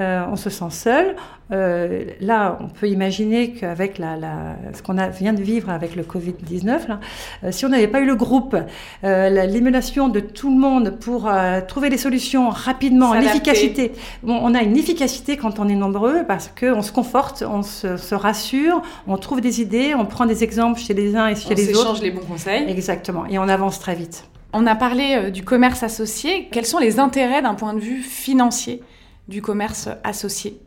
euh, 0.00 0.24
on 0.30 0.36
se 0.36 0.50
sent 0.50 0.70
seul. 0.70 1.16
Euh, 1.50 2.04
là, 2.20 2.56
on 2.60 2.68
peut 2.68 2.88
imaginer 2.88 3.52
qu'avec 3.52 3.98
la, 3.98 4.16
la, 4.16 4.56
ce 4.72 4.82
qu'on 4.82 4.96
vient 5.10 5.34
de 5.34 5.42
vivre 5.42 5.68
avec 5.68 5.96
le 5.96 6.02
Covid-19, 6.02 6.98
euh, 7.44 7.52
si 7.52 7.66
on 7.66 7.68
n'avait 7.68 7.88
pas 7.88 8.00
eu 8.00 8.06
le 8.06 8.14
groupe, 8.14 8.56
l'émulation 9.02 10.08
de 10.08 10.20
tout 10.20 10.50
le 10.50 10.58
monde 10.58 10.96
pour 10.98 11.30
trouver 11.68 11.90
des 11.90 11.98
solutions 11.98 12.48
rapidement, 12.48 13.12
l'efficacité, 13.14 13.92
bon, 14.22 14.38
on 14.42 14.54
a 14.54 14.62
une 14.62 14.76
efficacité 14.76 15.36
quand 15.36 15.58
on 15.58 15.68
est 15.68 15.74
nombreux 15.74 16.24
parce 16.26 16.48
qu'on 16.48 16.82
se 16.82 16.92
conforte, 16.92 17.44
on 17.46 17.62
se, 17.62 18.14
rassure, 18.14 18.82
on 19.06 19.16
trouve 19.16 19.40
des 19.40 19.60
idées, 19.60 19.94
on 19.94 20.06
prend 20.06 20.26
des 20.26 20.44
exemples 20.44 20.80
chez 20.80 20.94
les 20.94 21.16
uns 21.16 21.28
et 21.28 21.34
chez 21.34 21.54
les 21.54 21.70
autres. 21.70 21.80
On 21.80 21.82
s'échange 21.82 22.02
les 22.02 22.10
bons 22.10 22.26
conseils. 22.26 22.70
Exactement, 22.70 23.26
et 23.26 23.38
on 23.38 23.48
avance 23.48 23.78
très 23.78 23.94
vite. 23.94 24.24
On 24.54 24.66
a 24.66 24.74
parlé 24.74 25.30
du 25.30 25.44
commerce 25.44 25.82
associé. 25.82 26.48
Quels 26.50 26.66
sont 26.66 26.78
les 26.78 26.98
intérêts 26.98 27.42
d'un 27.42 27.54
point 27.54 27.74
de 27.74 27.80
vue 27.80 28.02
financier? 28.02 28.82
Du 29.28 29.42
commerce 29.42 29.88
associé 30.04 30.60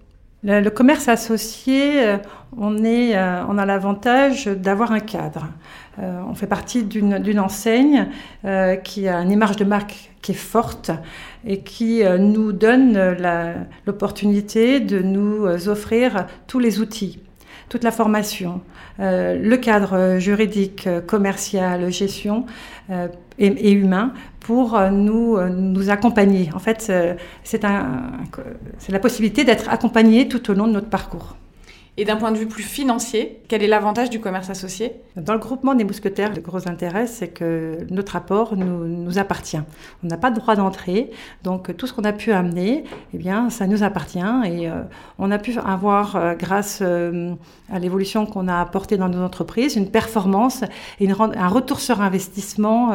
le, 0.46 0.70
commerce 0.70 1.08
associé, 1.08 2.04
euh, 2.04 2.18
euh, 2.58 3.44
on 3.50 3.58
a 3.58 3.66
l'avantage 3.66 4.46
d'avoir 4.46 4.92
un 4.92 5.00
cadre. 5.00 5.48
on 5.98 6.36
fait 6.36 6.46
partie 6.46 6.84
d'une 6.84 7.40
enseigne 7.40 8.10
qui 8.84 9.08
a 9.08 9.18
une 9.22 9.32
image 9.32 9.56
de 9.56 9.66
marque 9.66 10.12
qui 10.22 10.34
est 10.34 10.36
forte 10.36 10.92
et 11.48 11.62
qui 11.62 12.04
nous 12.20 12.52
donne 12.52 13.18
l'opportunité 13.88 14.80
de 14.80 15.00
nous 15.00 15.48
offrir 15.68 16.28
tous 16.48 16.60
les 16.60 16.80
outils, 16.80 17.20
toute 17.70 17.84
la 17.84 17.92
formation, 17.92 18.62
le 19.00 19.56
cadre 19.56 20.18
juridique, 20.20 20.88
commercial, 21.08 21.92
gestion 21.92 22.46
et, 23.40 23.72
humain 23.72 24.14
pour 24.40 24.76
euh, 24.76 24.90
nous, 24.90 25.38
euh, 25.38 25.50
nous 25.50 25.90
accompagner. 25.90 26.50
En 26.54 26.60
fait, 26.60 26.88
euh, 26.90 27.16
c'est 27.44 27.62
la 27.64 29.00
possibilité 29.00 29.44
d'être 29.44 29.70
accompagné 29.70 30.28
tout 30.28 30.52
au 30.52 30.54
long 30.54 30.68
de 30.68 30.74
notre 30.74 30.90
parcours. 30.90 31.36
Et 31.98 32.04
d'un 32.04 32.18
point 32.18 32.34
de 32.34 32.38
vue 32.38 32.48
plus 32.48 32.64
financier, 32.64 33.42
quel 33.48 33.64
est 33.64 33.68
l'avantage 33.68 34.10
du 34.10 34.20
commerce 34.20 34.50
associé? 34.50 34.92
Dans 35.16 35.32
le 35.32 35.40
groupement 35.40 35.76
des 35.76 35.86
mousquetaires, 35.86 36.34
le 36.36 36.42
gros 36.42 36.68
intérêt, 36.68 37.08
c'est 37.08 37.30
que 37.30 37.88
notre 37.90 38.18
apport 38.18 38.58
nous, 38.58 38.86
nous 38.86 39.18
appartient. 39.18 39.62
On 40.04 40.08
n'a 40.08 40.18
pas 40.18 40.30
de 40.30 40.36
droit 40.36 40.58
d'entrée, 40.58 41.10
donc 41.44 41.76
tout 41.78 41.88
ce 41.88 41.94
qu'on 41.94 42.04
a 42.04 42.12
pu 42.12 42.34
amener, 42.34 42.84
eh 43.14 43.18
bien, 43.18 43.50
ça 43.50 43.66
nous 43.66 43.82
appartient. 43.82 44.20
Et 44.20 44.70
euh, 44.70 44.82
on 45.20 45.32
a 45.32 45.38
pu 45.38 45.58
avoir, 45.58 46.18
euh, 46.18 46.36
grâce 46.36 46.80
euh, 46.82 47.34
à 47.72 47.80
l'évolution 47.80 48.26
qu'on 48.26 48.50
a 48.50 48.60
apportée 48.60 48.98
dans 48.98 49.08
nos 49.08 49.24
entreprises, 49.24 49.78
une 49.78 49.90
performance 49.90 50.66
et 51.00 51.06
une, 51.06 51.16
un 51.18 51.48
retour 51.48 51.80
sur 51.80 52.02
investissement 52.02 52.92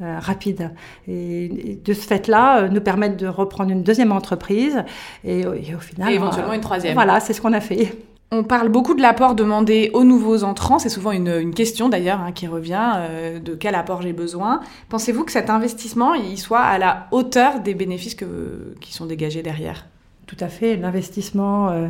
rapide. 0.00 0.70
Et, 1.06 1.78
de 1.84 1.92
ce 1.92 2.06
fait-là, 2.06 2.68
nous 2.68 2.80
permettre 2.80 3.18
de 3.18 3.26
reprendre 3.26 3.70
une 3.70 3.82
deuxième 3.82 4.12
entreprise 4.12 4.82
et, 5.22 5.40
et 5.40 5.74
au 5.74 5.80
final... 5.80 6.10
Et 6.10 6.14
éventuellement 6.14 6.54
une 6.54 6.60
troisième. 6.60 6.94
Voilà, 6.94 7.20
c'est 7.20 7.34
ce 7.34 7.42
qu'on 7.42 7.52
a 7.52 7.60
fait. 7.60 7.92
On 8.30 8.44
parle 8.44 8.68
beaucoup 8.68 8.94
de 8.94 9.00
l'apport 9.00 9.34
demandé 9.34 9.90
aux 9.94 10.04
nouveaux 10.04 10.44
entrants. 10.44 10.78
C'est 10.78 10.90
souvent 10.90 11.12
une, 11.12 11.54
question 11.54 11.88
d'ailleurs 11.88 12.20
hein, 12.20 12.32
qui 12.32 12.46
revient 12.46 12.92
euh, 12.96 13.38
de 13.38 13.54
quel 13.54 13.74
apport 13.74 14.02
j'ai 14.02 14.12
besoin. 14.12 14.60
Pensez-vous 14.90 15.24
que 15.24 15.32
cet 15.32 15.48
investissement 15.48 16.12
il 16.12 16.36
soit 16.36 16.60
à 16.60 16.76
la 16.76 17.06
hauteur 17.10 17.60
des 17.60 17.74
bénéfices 17.74 18.16
qui 18.80 18.92
sont 18.92 19.06
dégagés 19.06 19.42
derrière? 19.42 19.86
Tout 20.26 20.36
à 20.40 20.48
fait. 20.48 20.76
L'investissement 20.76 21.70
euh, 21.70 21.88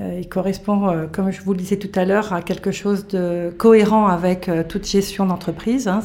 il 0.00 0.28
correspond, 0.28 0.88
euh, 0.88 1.06
comme 1.10 1.32
je 1.32 1.42
vous 1.42 1.52
le 1.52 1.58
disais 1.58 1.76
tout 1.76 1.90
à 1.98 2.04
l'heure, 2.04 2.32
à 2.32 2.40
quelque 2.40 2.70
chose 2.70 3.08
de 3.08 3.52
cohérent 3.56 4.06
avec 4.06 4.48
euh, 4.48 4.62
toute 4.62 4.86
gestion 4.86 5.26
d'entreprise. 5.26 5.88
Hein. 5.88 6.02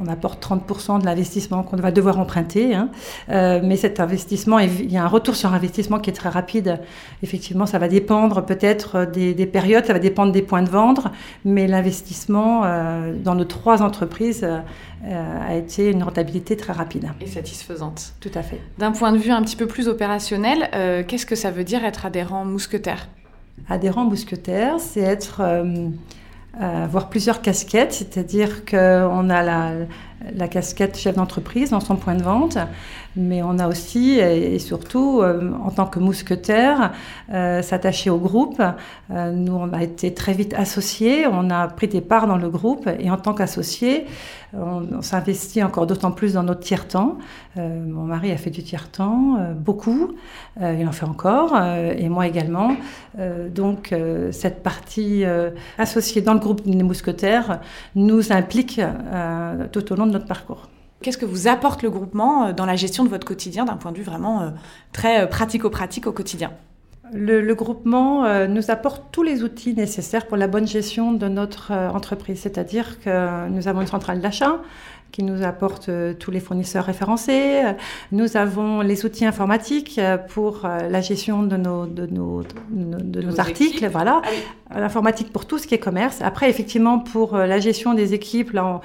On 0.00 0.06
apporte 0.06 0.42
30% 0.42 1.00
de 1.00 1.04
l'investissement 1.04 1.62
qu'on 1.62 1.76
va 1.76 1.90
devoir 1.90 2.18
emprunter, 2.18 2.74
hein. 2.74 2.88
mais 3.28 3.76
cet 3.76 4.00
investissement, 4.00 4.58
il 4.58 4.90
y 4.90 4.96
a 4.96 5.04
un 5.04 5.08
retour 5.08 5.36
sur 5.36 5.52
investissement 5.52 5.98
qui 5.98 6.10
est 6.10 6.14
très 6.14 6.30
rapide. 6.30 6.80
Effectivement, 7.22 7.66
ça 7.66 7.78
va 7.78 7.88
dépendre 7.88 8.44
peut-être 8.44 9.04
des, 9.04 9.34
des, 9.34 9.46
périodes, 9.46 9.84
ça 9.84 9.92
va 9.92 9.98
dépendre 9.98 10.32
des 10.32 10.42
points 10.42 10.62
de 10.62 10.70
vente, 10.70 11.00
mais 11.44 11.66
l'investissement 11.66 12.62
dans 13.22 13.34
nos 13.34 13.44
trois 13.44 13.82
entreprises 13.82 14.46
a 15.04 15.54
été 15.54 15.90
une 15.90 16.02
rentabilité 16.02 16.56
très 16.56 16.72
rapide. 16.72 17.08
Et 17.20 17.26
satisfaisante. 17.26 18.14
Tout 18.20 18.30
à 18.34 18.42
fait. 18.42 18.60
D'un 18.78 18.92
point 18.92 19.12
de 19.12 19.18
vue 19.18 19.30
un 19.30 19.42
petit 19.42 19.56
peu 19.56 19.66
plus 19.66 19.88
opérationnel, 19.88 20.70
qu'est-ce 21.06 21.26
que 21.26 21.36
ça 21.36 21.50
veut 21.50 21.64
dire 21.64 21.84
être 21.84 22.06
adhérent 22.06 22.44
Mousquetaire 22.44 22.69
mousquetaire 22.70 23.08
Adhérent 23.68 24.04
mousquetaire, 24.04 24.76
c'est 24.78 25.00
être 25.00 25.40
euh, 25.40 25.88
euh, 26.60 26.84
avoir 26.84 27.08
plusieurs 27.08 27.42
casquettes, 27.42 27.92
c'est-à-dire 27.92 28.64
qu'on 28.64 29.28
a 29.28 29.42
la, 29.42 30.48
casquette 30.48 30.96
chef 30.96 31.16
d'entreprise 31.16 31.70
dans 31.70 31.80
son 31.80 31.96
point 31.96 32.14
de 32.14 32.22
vente, 32.22 32.58
mais 33.16 33.42
on 33.42 33.58
a 33.58 33.66
aussi 33.66 34.18
et 34.20 34.58
surtout 34.60 35.20
euh, 35.20 35.52
en 35.64 35.70
tant 35.70 35.86
que 35.86 35.98
mousquetaire 35.98 36.92
s'attacher 37.28 38.08
au 38.08 38.18
groupe. 38.18 38.62
Nous, 39.10 39.54
on 39.54 39.72
a 39.72 39.82
été 39.82 40.14
très 40.14 40.32
vite 40.32 40.54
associés, 40.54 41.26
on 41.26 41.50
a 41.50 41.66
pris 41.68 41.88
des 41.88 42.00
parts 42.00 42.28
dans 42.28 42.38
le 42.38 42.48
groupe 42.48 42.88
et 42.98 43.10
en 43.10 43.16
tant 43.16 43.34
qu'associé, 43.34 44.06
on, 44.52 45.02
s'investit 45.02 45.62
encore 45.62 45.86
d'autant 45.86 46.10
plus 46.10 46.34
dans 46.34 46.42
notre 46.42 46.60
tiers-temps. 46.60 47.18
mon 47.56 48.04
mari 48.04 48.32
a 48.32 48.36
fait 48.36 48.50
du 48.50 48.62
tiers-temps, 48.62 49.38
beaucoup, 49.56 50.12
il 50.60 50.86
en 50.86 50.92
fait 50.92 51.06
encore, 51.06 51.56
et 51.60 52.08
moi 52.08 52.26
également. 52.26 52.76
donc 53.54 53.94
cette 54.32 54.62
partie 54.62 55.24
associée 55.78 56.22
dans 56.22 56.34
le 56.34 56.40
groupe 56.40 56.68
des 56.68 56.82
mousquetaires 56.82 57.60
nous 57.94 58.32
implique 58.32 58.80
tout 59.72 59.92
au 59.92 59.96
long 59.96 60.06
de 60.06 60.12
notre 60.12 60.26
parcours. 60.26 60.68
Qu'est-ce 61.02 61.16
que 61.16 61.24
vous 61.24 61.48
apporte 61.48 61.82
le 61.82 61.90
groupement 61.90 62.46
euh, 62.46 62.52
dans 62.52 62.66
la 62.66 62.76
gestion 62.76 63.04
de 63.04 63.08
votre 63.08 63.26
quotidien 63.26 63.64
d'un 63.64 63.76
point 63.76 63.92
de 63.92 63.96
vue 63.96 64.02
vraiment 64.02 64.42
euh, 64.42 64.50
très 64.92 65.22
euh, 65.22 65.26
pratico-pratique 65.26 66.06
au 66.06 66.12
quotidien? 66.12 66.52
Le, 67.12 67.54
groupement 67.54 68.46
nous 68.46 68.70
apporte 68.70 69.04
tous 69.12 69.22
les 69.22 69.42
outils 69.42 69.74
nécessaires 69.74 70.26
pour 70.26 70.36
la 70.36 70.46
bonne 70.46 70.66
gestion 70.66 71.12
de 71.12 71.28
notre 71.28 71.72
entreprise, 71.72 72.40
c'est-à-dire 72.40 73.00
que 73.00 73.48
nous 73.48 73.68
avons 73.68 73.80
une 73.80 73.86
centrale 73.86 74.20
d'achat, 74.20 74.60
qui 75.10 75.22
nous 75.22 75.42
apporte 75.42 75.88
euh, 75.88 76.14
tous 76.14 76.30
les 76.30 76.40
fournisseurs 76.40 76.84
référencés. 76.84 77.62
Nous 78.12 78.36
avons 78.36 78.80
les 78.80 79.04
outils 79.04 79.26
informatiques 79.26 79.98
euh, 79.98 80.16
pour 80.16 80.64
euh, 80.64 80.88
la 80.88 81.00
gestion 81.00 81.42
de 81.42 81.56
nos, 81.56 81.86
de 81.86 82.06
nos, 82.06 82.42
de, 82.70 83.20
nos, 83.20 83.40
articles, 83.40 83.86
voilà. 83.88 84.22
L'informatique 84.74 85.32
pour 85.32 85.46
tout 85.46 85.58
ce 85.58 85.66
qui 85.66 85.74
est 85.74 85.78
commerce. 85.78 86.20
Après, 86.22 86.48
effectivement, 86.48 87.00
pour 87.00 87.36
la 87.36 87.58
gestion 87.58 87.94
des 87.94 88.14
équipes, 88.14 88.52
là, 88.52 88.80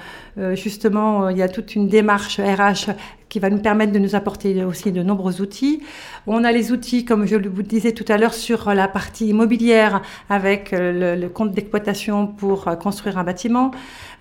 justement, 0.54 1.28
il 1.28 1.36
y 1.36 1.42
a 1.42 1.48
toute 1.48 1.76
une 1.76 1.86
démarche 1.86 2.40
RH 2.40 2.90
qui 3.36 3.40
va 3.40 3.50
nous 3.50 3.58
permettre 3.58 3.92
de 3.92 3.98
nous 3.98 4.14
apporter 4.14 4.64
aussi 4.64 4.92
de 4.92 5.02
nombreux 5.02 5.42
outils. 5.42 5.82
On 6.26 6.42
a 6.42 6.52
les 6.52 6.72
outils, 6.72 7.04
comme 7.04 7.26
je 7.26 7.36
vous 7.36 7.62
disais 7.62 7.92
tout 7.92 8.06
à 8.08 8.16
l'heure, 8.16 8.32
sur 8.32 8.72
la 8.72 8.88
partie 8.88 9.28
immobilière 9.28 10.00
avec 10.30 10.70
le, 10.72 11.28
compte 11.28 11.52
d'exploitation 11.52 12.28
pour 12.28 12.64
construire 12.78 13.18
un 13.18 13.24
bâtiment, 13.24 13.72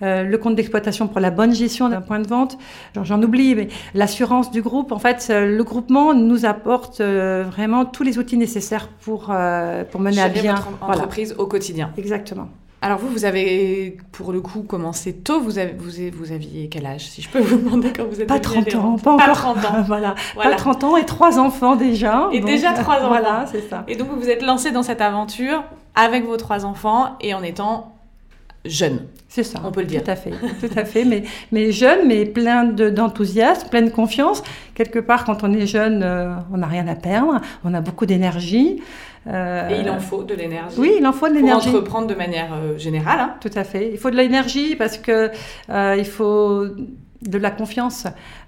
le 0.01 0.35
compte 0.35 0.55
d'exploitation 0.55 1.07
pour 1.07 1.21
la 1.21 1.31
bonne 1.31 1.55
gestion 1.55 1.87
d'un 1.87 2.01
point 2.01 2.19
de 2.19 2.27
vente. 2.27 2.57
J'en 3.03 3.23
oublie, 3.23 3.55
mais 3.55 3.69
l'assurance 3.93 4.51
du 4.51 4.61
groupe, 4.61 4.91
en 4.91 4.99
fait, 4.99 5.31
le 5.31 5.63
groupement 5.63 6.13
nous 6.13 6.45
apporte 6.45 6.99
euh, 6.99 7.45
vraiment 7.49 7.85
tous 7.85 8.03
les 8.03 8.17
outils 8.17 8.37
nécessaires 8.37 8.89
pour, 8.99 9.27
euh, 9.29 9.85
pour 9.85 10.01
mener 10.01 10.21
à 10.21 10.27
bien 10.27 10.55
votre 10.55 10.83
entreprise 10.83 11.35
au 11.37 11.47
quotidien. 11.47 11.93
Exactement. 11.97 12.49
Alors 12.85 12.99
vous, 12.99 13.07
vous 13.07 13.25
avez 13.25 13.97
pour 14.11 14.31
le 14.31 14.41
coup 14.41 14.61
commencé 14.61 15.11
tôt. 15.11 15.41
Vous, 15.41 15.57
avez, 15.57 15.73
vous, 15.75 15.89
vous 16.13 16.31
aviez 16.31 16.69
quel 16.69 16.85
âge, 16.85 17.07
si 17.07 17.23
je 17.23 17.29
peux 17.29 17.39
vous 17.39 17.57
demander 17.57 17.91
quand 17.91 18.05
vous 18.05 18.21
êtes 18.21 18.27
Pas 18.27 18.39
30 18.39 18.75
ans, 18.75 18.95
pas 18.97 19.13
encore. 19.13 19.33
30 19.33 19.65
ans. 19.65 19.81
voilà. 19.87 20.13
Pas 20.35 20.53
30 20.53 20.83
ans 20.83 20.95
et 20.95 21.03
trois 21.03 21.39
enfants 21.39 21.75
déjà. 21.75 22.29
Et 22.31 22.41
déjà 22.41 22.73
trois 22.73 22.97
enfants. 22.97 23.07
Voilà, 23.07 23.45
c'est 23.51 23.67
ça. 23.67 23.85
Et 23.87 23.95
donc 23.95 24.09
vous 24.09 24.19
vous 24.19 24.29
êtes 24.29 24.43
lancé 24.43 24.69
dans 24.69 24.83
cette 24.83 25.01
aventure 25.01 25.63
avec 25.95 26.25
vos 26.25 26.37
trois 26.37 26.63
enfants 26.63 27.15
et 27.21 27.33
en 27.33 27.41
étant 27.41 27.95
jeune. 28.65 29.07
C'est 29.29 29.43
ça. 29.43 29.61
On 29.65 29.71
peut 29.71 29.81
le 29.81 29.87
dire. 29.87 30.03
Tout 30.03 30.11
à 30.11 30.15
fait. 30.15 30.29
Tout 30.29 30.77
à 30.79 30.85
fait. 30.85 31.05
Mais, 31.05 31.23
mais 31.51 31.71
jeune, 31.71 32.07
mais 32.07 32.25
plein 32.25 32.65
d'enthousiasme, 32.65 33.67
plein 33.69 33.81
de 33.81 33.89
confiance. 33.89 34.43
Quelque 34.75 34.99
part, 34.99 35.25
quand 35.25 35.43
on 35.43 35.51
est 35.53 35.65
jeune, 35.65 36.03
euh, 36.03 36.35
on 36.53 36.57
n'a 36.57 36.67
rien 36.67 36.87
à 36.87 36.95
perdre. 36.95 37.41
On 37.63 37.73
a 37.73 37.81
beaucoup 37.81 38.05
d'énergie. 38.05 38.81
Euh, 39.27 39.69
Et 39.69 39.81
il 39.81 39.89
en 39.89 39.99
faut 39.99 40.23
de 40.23 40.33
l'énergie. 40.35 40.75
Oui, 40.79 40.95
il 40.99 41.07
en 41.07 41.13
faut 41.13 41.27
de 41.27 41.33
l'énergie. 41.33 41.69
Pour 41.69 41.79
entreprendre 41.79 42.07
de 42.07 42.15
manière 42.15 42.53
euh, 42.53 42.77
générale. 42.77 43.19
Hein. 43.19 43.35
Tout 43.41 43.51
à 43.55 43.63
fait. 43.63 43.89
Il 43.91 43.97
faut 43.97 44.11
de 44.11 44.15
l'énergie 44.15 44.75
parce 44.75 44.97
que 44.97 45.31
il 45.69 46.05
faut 46.05 46.65
de 47.21 47.37
la 47.37 47.51
confiance. 47.51 48.05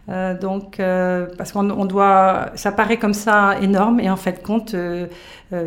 Euh, 0.09 0.37
donc, 0.37 0.79
euh, 0.79 1.27
parce 1.37 1.51
qu'on 1.51 1.85
doit, 1.85 2.51
ça 2.55 2.71
paraît 2.71 2.97
comme 2.97 3.13
ça 3.13 3.55
énorme, 3.61 3.99
et 3.99 4.09
en 4.09 4.15
fait, 4.15 4.41
compte, 4.41 4.73
euh, 4.73 5.07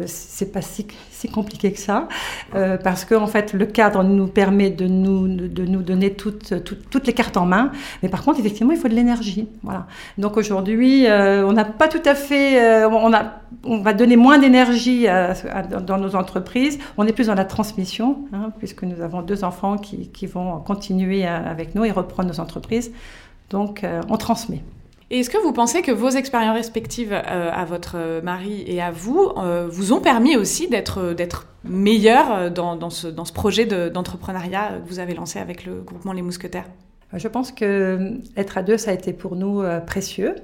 c'est 0.07 0.51
pas 0.51 0.63
si, 0.63 0.87
compliqué 1.33 1.73
que 1.73 1.79
ça, 1.79 2.09
parce 2.83 3.05
que 3.05 3.15
en 3.15 3.27
fait, 3.27 3.53
le 3.53 3.67
cadre 3.67 4.03
nous 4.03 4.27
permet 4.27 4.71
de 4.71 4.87
nous, 4.87 5.29
de 5.29 5.65
nous 5.67 5.83
donner 5.83 6.15
toutes, 6.15 6.55
toutes, 6.65 7.07
les 7.07 7.13
cartes 7.13 7.37
en 7.37 7.45
main, 7.45 7.71
mais 8.03 8.09
par 8.09 8.25
contre, 8.25 8.41
effectivement, 8.41 8.73
il 8.73 8.79
faut 8.79 8.89
de 8.89 8.95
l'énergie. 8.95 9.47
Voilà. 9.63 9.87
Donc 10.17 10.39
aujourd'hui, 10.39 11.07
on 11.09 11.53
n'a 11.53 11.65
pas 11.65 11.89
tout 11.89 12.03
à 12.07 12.15
fait, 12.15 12.85
on 12.87 13.13
a, 13.13 13.41
on 13.65 13.79
va 13.79 13.93
donner 13.93 14.17
moins 14.17 14.39
d'énergie 14.39 15.07
dans 15.07 15.99
nos 15.99 16.17
entreprises. 16.17 16.79
On 16.97 17.07
est 17.07 17.13
plus 17.13 17.27
dans 17.27 17.35
la 17.35 17.45
transmission, 17.45 18.25
hein, 18.33 18.53
puisque 18.59 18.83
nous 18.83 19.03
avons 19.03 19.21
deux 19.21 19.45
enfants 19.45 19.77
qui 19.77 20.27
vont 20.27 20.59
continuer 20.61 21.27
avec 21.27 21.75
nous 21.75 21.85
et 21.85 21.91
reprendre 21.91 22.31
nos 22.31 22.41
entreprises. 22.41 22.93
Donc, 23.51 23.85
euh, 23.85 24.01
on 24.09 24.17
transmet. 24.17 24.63
Et 25.11 25.19
est-ce 25.19 25.31
que 25.31 25.39
vous 25.39 25.53
pensez 25.53 25.83
que 25.83 25.91
vos 25.91 26.11
expériences 26.11 26.57
respectives 26.57 27.13
euh, 27.13 27.51
à 27.53 27.65
votre 27.65 28.23
mari 28.23 28.63
et 28.67 28.81
à 28.81 28.93
vous 28.93 29.33
euh, 29.37 29.67
vous 29.69 29.93
ont 29.93 30.01
permis 30.01 30.37
aussi 30.37 30.69
d'être 30.69 31.15
d'être 31.15 31.49
meilleur 31.65 32.51
dans, 32.53 32.77
dans, 32.77 32.91
ce, 32.91 33.09
dans 33.09 33.25
ce 33.25 33.33
projet 33.33 33.67
d'entrepreneuriat 33.67 34.79
que 34.81 34.89
vous 34.89 35.01
avez 35.01 35.15
lancé 35.15 35.41
avec 35.41 35.67
le 35.67 35.83
groupement 35.83 36.13
Les 36.13 36.23
Mousquetaires? 36.23 36.67
Je 37.13 37.27
pense 37.27 37.51
que 37.51 38.13
être 38.37 38.57
à 38.57 38.63
deux, 38.63 38.79
ça 38.79 38.93
a 38.93 38.95
été 38.95 39.13
pour 39.13 39.35
nous 39.35 39.63
précieux. 39.85 40.37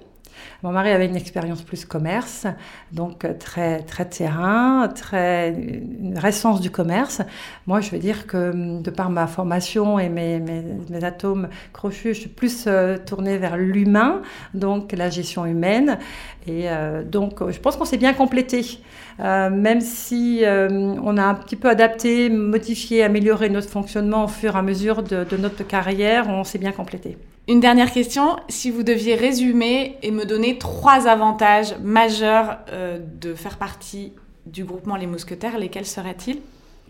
Mon 0.62 0.72
mari 0.72 0.90
avait 0.90 1.06
une 1.06 1.16
expérience 1.16 1.62
plus 1.62 1.84
commerce, 1.84 2.46
donc 2.92 3.24
euh, 3.24 3.34
très, 3.38 3.80
très 3.80 4.04
terrain, 4.06 4.88
très, 4.88 5.50
une 5.50 6.18
récence 6.18 6.60
du 6.60 6.70
commerce. 6.70 7.22
Moi, 7.66 7.80
je 7.80 7.90
veux 7.90 7.98
dire 7.98 8.26
que 8.26 8.50
hum, 8.50 8.82
de 8.82 8.90
par 8.90 9.10
ma 9.10 9.26
formation 9.26 9.98
et 9.98 10.08
mes, 10.08 10.40
mes, 10.40 11.04
atomes 11.04 11.48
crochus, 11.72 12.14
je 12.14 12.20
suis 12.20 12.28
plus 12.28 12.64
euh, 12.66 12.96
tournée 12.98 13.38
vers 13.38 13.56
l'humain, 13.56 14.22
donc 14.54 14.92
la 14.92 15.10
gestion 15.10 15.44
humaine. 15.46 15.98
Et 16.46 16.70
euh, 16.70 17.02
donc, 17.02 17.48
je 17.50 17.58
pense 17.58 17.76
qu'on 17.76 17.84
s'est 17.84 17.96
bien 17.96 18.14
complété. 18.14 18.80
même 19.18 19.80
si 19.80 20.42
on 20.44 21.16
a 21.16 21.24
un 21.24 21.34
petit 21.34 21.56
peu 21.56 21.68
adapté, 21.68 22.30
modifié, 22.30 23.02
amélioré 23.02 23.48
notre 23.48 23.68
fonctionnement 23.68 24.24
au 24.24 24.28
fur 24.28 24.54
et 24.54 24.58
à 24.58 24.62
mesure 24.62 25.02
de, 25.02 25.24
de 25.24 25.36
notre 25.36 25.66
carrière, 25.66 26.28
on 26.28 26.44
s'est 26.44 26.58
bien 26.58 26.72
complété. 26.72 27.16
Une 27.48 27.60
dernière 27.60 27.92
question, 27.92 28.34
si 28.48 28.72
vous 28.72 28.82
deviez 28.82 29.14
résumer 29.14 29.98
et 30.02 30.10
me 30.10 30.24
donner 30.24 30.58
trois 30.58 31.06
avantages 31.06 31.76
majeurs 31.80 32.58
euh, 32.72 32.98
de 33.20 33.34
faire 33.34 33.56
partie 33.56 34.12
du 34.46 34.64
groupement 34.64 34.96
Les 34.96 35.06
Mousquetaires, 35.06 35.56
lesquels 35.56 35.86
seraient-ils? 35.86 36.40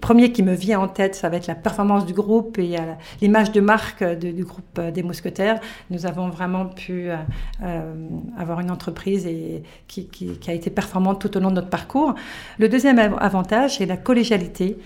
Premier 0.01 0.33
qui 0.33 0.43
me 0.43 0.55
vient 0.55 0.81
en 0.81 0.89
tête, 0.89 1.15
ça 1.15 1.29
va 1.29 1.37
être 1.37 1.47
la 1.47 1.55
performance 1.55 2.07
du 2.07 2.15
groupe 2.15 2.59
et 2.59 2.77
l'image 3.21 3.53
de 3.53 3.61
marque 3.61 4.05
du 4.05 4.45
groupe 4.45 4.81
des 4.81 5.03
Mousquetaires. 5.03 5.61
Nous 5.91 6.07
avons 6.07 6.29
vraiment 6.29 6.67
pu 6.67 7.09
euh, 7.11 7.95
avoir 8.39 8.61
une 8.61 8.71
entreprise 8.71 9.29
qui, 9.89 10.07
qui, 10.07 10.39
a 10.49 10.53
été 10.53 10.71
performante 10.71 11.21
tout 11.21 11.35
au 11.37 11.41
long 11.41 11.51
de 11.51 11.57
notre 11.57 11.71
parcours. 11.71 12.15
Le 12.59 12.69
deuxième 12.69 12.99
avantage, 12.99 13.79
c'est 13.79 13.87
la 13.87 13.97
collégialité. 13.97 14.77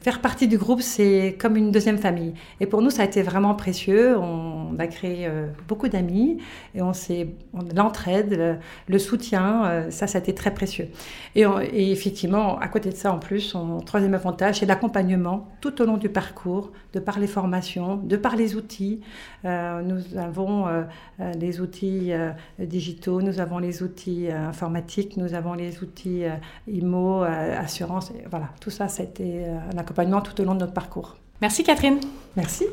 Faire 0.00 0.20
partie 0.20 0.46
du 0.46 0.58
groupe, 0.58 0.80
c'est 0.80 1.36
comme 1.40 1.56
une 1.56 1.72
deuxième 1.72 1.98
famille. 1.98 2.34
Et 2.60 2.66
pour 2.66 2.82
nous, 2.82 2.90
ça 2.90 3.02
a 3.02 3.04
été 3.04 3.22
vraiment 3.22 3.54
précieux. 3.56 4.16
On 4.16 4.76
a 4.78 4.86
créé 4.86 5.26
euh, 5.26 5.48
beaucoup 5.66 5.88
d'amis 5.88 6.38
et 6.76 6.82
on 6.82 6.92
s'est 6.92 7.28
l'entraide, 7.74 8.60
le, 8.86 8.98
soutien, 8.98 9.64
euh, 9.64 9.90
ça, 9.90 10.06
ça 10.06 10.18
a 10.18 10.20
été 10.20 10.34
très 10.34 10.54
précieux. 10.54 10.88
Et, 11.34 11.44
effectivement, 11.90 12.58
à 12.60 12.68
côté 12.68 12.90
de 12.90 12.94
ça, 12.94 13.12
en 13.12 13.18
plus, 13.18 13.40
son 13.40 13.80
troisième 13.80 14.14
avantage, 14.14 14.60
c'est 14.60 14.66
l'accompagnement 14.66 15.48
tout 15.60 15.82
au 15.82 15.84
long 15.84 15.96
du 15.96 16.08
parcours, 16.08 16.70
de 16.92 17.00
par 17.00 17.18
les 17.18 17.26
formations, 17.26 17.96
de 17.96 18.16
par 18.16 18.36
les 18.36 18.54
outils. 18.54 19.00
Euh, 19.44 19.82
nous 19.82 20.16
avons 20.16 20.66
les 21.18 21.60
outils 21.60 22.12
digitaux, 22.58 23.20
nous 23.20 23.40
avons 23.40 23.58
les 23.58 23.82
outils 23.82 24.30
informatiques, 24.30 25.16
nous 25.16 25.34
avons 25.34 25.54
les 25.54 25.82
outils 25.82 26.22
IMO, 26.68 27.22
assurance. 27.22 28.12
voilà, 28.30 28.50
tout 28.60 28.70
ça, 28.70 28.88
c'était 28.88 29.46
un 29.74 29.78
accompagnement 29.88 30.20
tout 30.20 30.38
au 30.40 30.44
long 30.44 30.54
de 30.54 30.60
notre 30.60 30.74
parcours. 30.74 31.16
Merci 31.40 31.64
Catherine. 31.64 31.98
Merci. 32.36 32.66